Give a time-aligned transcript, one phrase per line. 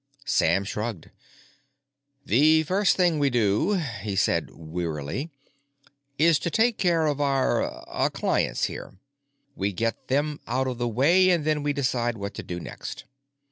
[0.25, 1.11] Sam shrugged.
[2.25, 5.29] "The first thing we do," he said wearily,
[6.17, 8.95] "is to take care of our, uh, clients here.
[9.55, 13.03] We get them out of the way, and then we decide what to do next."